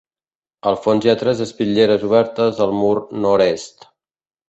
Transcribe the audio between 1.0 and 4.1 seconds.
hi ha tres espitlleres obertes al mur nord-est.